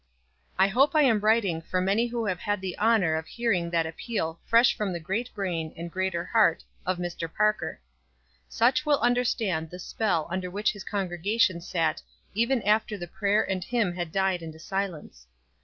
I 0.57 0.67
hope 0.67 0.95
I 0.95 1.03
am 1.03 1.19
writing 1.19 1.61
for 1.61 1.79
many 1.79 2.07
who 2.07 2.25
have 2.25 2.39
had 2.39 2.59
the 2.59 2.75
honor 2.79 3.13
of 3.17 3.27
hearing 3.27 3.69
that 3.69 3.85
appeal 3.85 4.39
fresh 4.45 4.75
from 4.75 4.91
the 4.93 4.99
great 4.99 5.31
brain 5.35 5.75
and 5.77 5.91
greater 5.91 6.25
heart 6.25 6.63
of 6.87 6.97
Mr. 6.97 7.31
Parker. 7.31 7.79
Such 8.49 8.83
will 8.83 8.97
understand 9.01 9.69
the 9.69 9.77
spell 9.77 10.25
under 10.31 10.49
which 10.49 10.71
his 10.71 10.83
congregation 10.83 11.61
sat 11.61 12.01
even 12.33 12.63
after 12.63 12.97
the 12.97 13.05
prayer 13.07 13.47
and 13.47 13.63
hymn 13.63 13.93
had 13.93 14.11
died 14.11 14.41
into 14.41 14.57
silence. 14.57 15.27